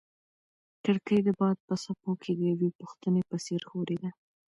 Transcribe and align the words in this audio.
کړکۍ 0.83 1.19
د 1.23 1.29
باد 1.39 1.57
په 1.67 1.75
څپو 1.83 2.11
کې 2.21 2.31
د 2.35 2.39
یوې 2.51 2.69
پوښتنې 2.79 3.21
په 3.29 3.35
څېر 3.45 3.61
ښورېده. 3.69 4.09